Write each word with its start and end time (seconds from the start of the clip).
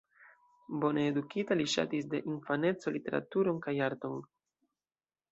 Bone 0.83 1.01
edukita, 1.09 1.57
li 1.59 1.67
ŝatis 1.73 2.07
de 2.13 2.21
infaneco 2.31 2.93
literaturon 2.95 3.59
kaj 3.67 3.75
arton. 3.89 4.17